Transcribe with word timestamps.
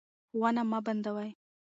ښوونه 0.29 0.61
مه 0.71 0.79
بندوئ. 0.85 1.29